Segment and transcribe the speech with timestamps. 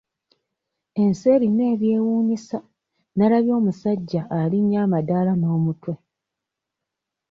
[1.01, 2.57] Ensi erina ebyewuunyisa
[3.15, 5.93] nalabye omusajja alinnya amadaala n'omutwe.